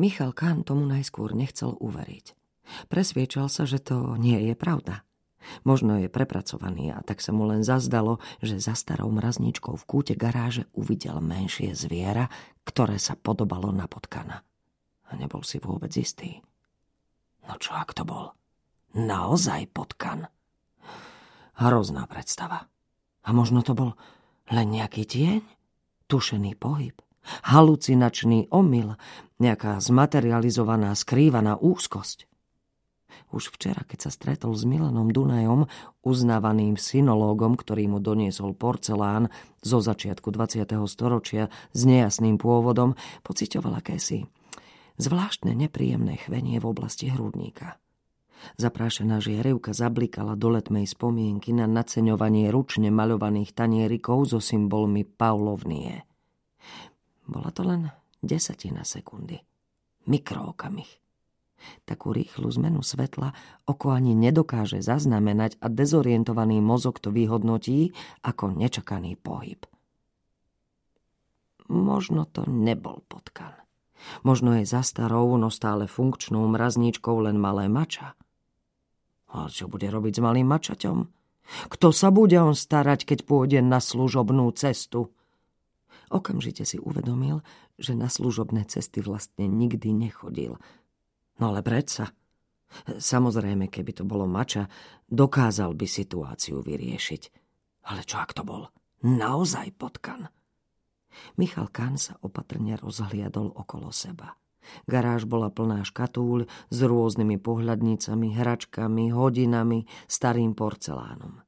[0.00, 2.32] Michal Kahn tomu najskôr nechcel uveriť.
[2.88, 5.04] Presviečal sa, že to nie je pravda.
[5.64, 10.16] Možno je prepracovaný a tak sa mu len zazdalo, že za starou mrazničkou v kúte
[10.16, 12.32] garáže uvidel menšie zviera,
[12.64, 14.40] ktoré sa podobalo na potkana.
[15.08, 16.40] A nebol si vôbec istý.
[17.44, 18.32] No čo ak to bol?
[18.96, 20.32] Naozaj potkan?
[21.60, 22.72] Hrozná predstava.
[23.20, 24.00] A možno to bol
[24.48, 25.44] len nejaký tieň?
[26.08, 26.96] Tušený pohyb?
[27.52, 28.96] Halucinačný omyl?
[29.40, 32.28] Nejaká zmaterializovaná, skrývaná úzkosť?
[33.32, 35.64] Už včera, keď sa stretol s Milanom Dunajom,
[36.04, 39.32] uznávaným synológom, ktorý mu doniesol porcelán
[39.64, 40.68] zo začiatku 20.
[40.84, 44.28] storočia s nejasným pôvodom, pocitoval akési
[45.00, 47.80] zvláštne nepríjemné chvenie v oblasti hrudníka.
[48.60, 56.04] Zaprášená žiarivka zablikala do letmej spomienky na naceňovanie ručne maľovaných tanierikov so symbolmi Paulovnie.
[57.24, 57.88] Bola to len
[58.22, 59.40] desatina sekundy.
[60.08, 60.88] Mikrookamih.
[61.84, 63.36] Takú rýchlu zmenu svetla
[63.68, 67.92] oko ani nedokáže zaznamenať a dezorientovaný mozog to vyhodnotí
[68.24, 69.60] ako nečakaný pohyb.
[71.68, 73.54] Možno to nebol potkan.
[74.24, 78.16] Možno je za starou, no stále funkčnou mrazničkou len malé mača.
[79.30, 80.98] Ale čo bude robiť s malým mačaťom?
[81.70, 85.12] Kto sa bude on starať, keď pôjde na služobnú cestu?
[86.10, 87.46] Okamžite si uvedomil,
[87.78, 90.58] že na služobné cesty vlastne nikdy nechodil.
[91.38, 92.10] No ale predsa.
[92.86, 94.66] Samozrejme, keby to bolo mača,
[95.06, 97.22] dokázal by situáciu vyriešiť.
[97.86, 98.66] Ale čo ak to bol?
[99.06, 100.28] Naozaj potkan.
[101.38, 104.38] Michal Kahn sa opatrne rozhliadol okolo seba.
[104.86, 111.42] Garáž bola plná škatúľ s rôznymi pohľadnicami, hračkami, hodinami, starým porcelánom.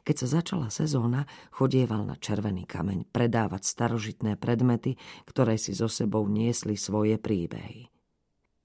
[0.00, 4.96] Keď sa začala sezóna, chodieval na červený kameň predávať starožitné predmety,
[5.28, 7.92] ktoré si so sebou niesli svoje príbehy.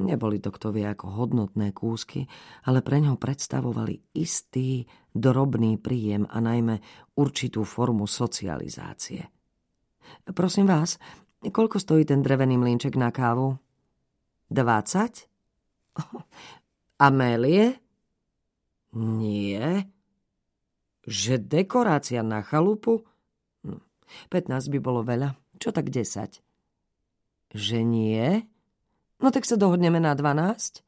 [0.00, 2.24] Neboli to kto vie ako hodnotné kúsky,
[2.64, 6.80] ale pre ňo predstavovali istý, drobný príjem a najmä
[7.20, 9.28] určitú formu socializácie.
[10.32, 10.96] Prosím vás,
[11.44, 13.60] koľko stojí ten drevený mlínček na kávu?
[14.48, 15.28] 20?
[17.06, 17.76] Amélie?
[18.96, 19.84] Nie.
[21.08, 23.04] Že dekorácia na chalupu?
[24.28, 25.36] 15 hm, by bolo veľa.
[25.60, 26.40] Čo tak 10?
[27.52, 28.44] Že nie?
[29.20, 30.80] No tak sa dohodneme na 12?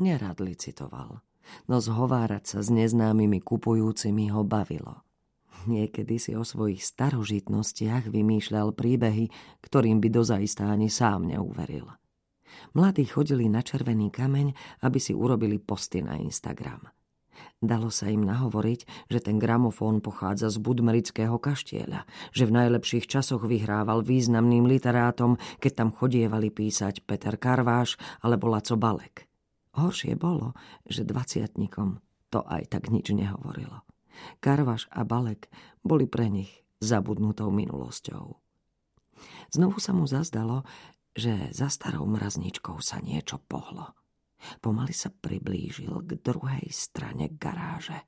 [0.00, 1.20] Nerad licitoval,
[1.68, 5.04] no zhovárať sa s neznámymi kupujúcimi ho bavilo.
[5.68, 9.30] Niekedy si o svojich starožitnostiach vymýšľal príbehy,
[9.62, 11.86] ktorým by dozaistá ani sám neuveril.
[12.72, 14.52] Mladí chodili na červený kameň,
[14.84, 16.88] aby si urobili posty na Instagram.
[17.62, 22.02] Dalo sa im nahovoriť, že ten gramofón pochádza z budmerického kaštieľa,
[22.34, 28.74] že v najlepších časoch vyhrával významným literátom, keď tam chodievali písať Peter Karváš alebo Laco
[28.74, 29.30] Balek.
[29.78, 30.52] Horšie bolo,
[30.84, 32.02] že dvaciatnikom
[32.32, 33.84] to aj tak nič nehovorilo.
[34.40, 35.48] Karvaš a Balek
[35.84, 38.36] boli pre nich zabudnutou minulosťou.
[39.54, 40.66] Znovu sa mu zazdalo,
[41.12, 43.92] že za starou mrazničkou sa niečo pohlo.
[44.58, 48.06] Pomaly sa priblížil k druhej strane garáže.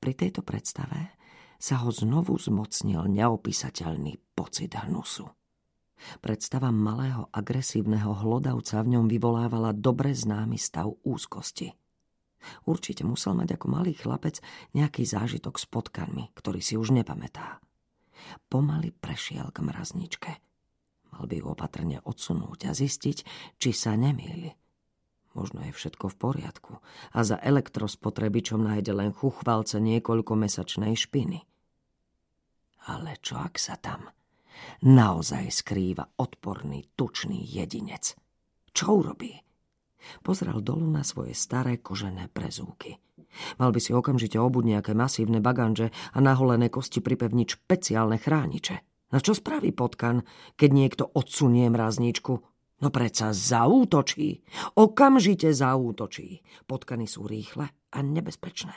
[0.00, 1.16] Pri tejto predstave
[1.56, 5.28] sa ho znovu zmocnil neopísateľný pocit hnusu.
[6.20, 11.72] Predstava malého agresívneho hlodavca v ňom vyvolávala dobre známy stav úzkosti.
[12.68, 14.44] Určite musel mať ako malý chlapec
[14.76, 17.64] nejaký zážitok s potkanmi, ktorý si už nepamätá.
[18.52, 20.32] Pomaly prešiel k mrazničke–
[21.16, 23.18] Mal by ju opatrne odsunúť a zistiť,
[23.56, 24.65] či sa nemýli.
[25.36, 26.72] Možno je všetko v poriadku
[27.12, 31.44] a za elektrospotrebičom nájde len chuchvalce niekoľkomesačnej špiny.
[32.88, 34.08] Ale čo ak sa tam
[34.80, 38.16] naozaj skrýva odporný, tučný jedinec?
[38.72, 39.36] Čo urobí?
[40.24, 42.96] Pozrel dolu na svoje staré kožené prezúky.
[43.60, 48.80] Mal by si okamžite obuť nejaké masívne baganže a naholené kosti pripevniť špeciálne chrániče.
[49.12, 50.24] No čo spraví potkan,
[50.56, 52.55] keď niekto odsunie mrazničku?
[52.76, 54.44] No predsa zaútočí.
[54.76, 56.44] Okamžite zaútočí.
[56.68, 58.76] Potkany sú rýchle a nebezpečné.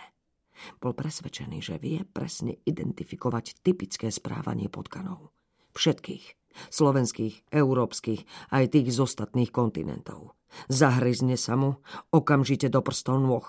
[0.80, 5.32] Bol presvedčený, že vie presne identifikovať typické správanie potkanov.
[5.76, 6.36] Všetkých.
[6.50, 10.36] Slovenských, európskych, aj tých z ostatných kontinentov.
[10.68, 11.78] Zahryzne sa mu
[12.10, 13.48] okamžite do prstov nôh.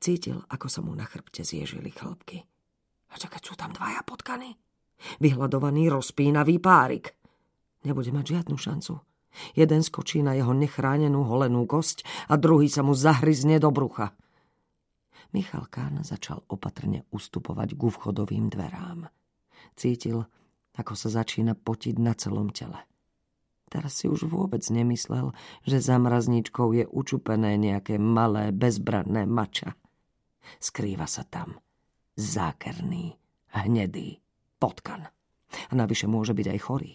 [0.00, 2.42] Cítil, ako sa mu na chrbte zježili chlopky.
[3.12, 4.56] A čakať, sú tam dvaja potkany?
[5.20, 7.12] Vyhľadovaný rozpínavý párik.
[7.84, 9.13] Nebude mať žiadnu šancu.
[9.58, 14.14] Jeden skočí na jeho nechránenú holenú kosť a druhý sa mu zahryzne do brucha.
[15.34, 19.10] Michal Kán začal opatrne ustupovať ku vchodovým dverám.
[19.74, 20.22] Cítil,
[20.78, 22.78] ako sa začína potiť na celom tele.
[23.66, 25.34] teraz si už vôbec nemyslel,
[25.66, 29.74] že za mrazničkou je učupené nejaké malé, bezbranné mača.
[30.62, 31.58] Skrýva sa tam
[32.14, 33.18] zákerný,
[33.50, 34.22] hnedý
[34.62, 35.10] potkan.
[35.70, 36.94] A navyše môže byť aj chorý.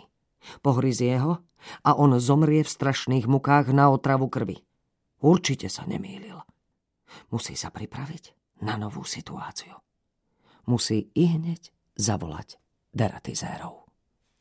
[0.61, 1.43] Pohryzie ho
[1.83, 4.63] a on zomrie v strašných mukách na otravu krvi.
[5.19, 6.39] Určite sa nemýlil.
[7.33, 9.75] Musí sa pripraviť na novú situáciu.
[10.69, 12.61] Musí i hneď zavolať
[12.93, 13.88] deratizérov.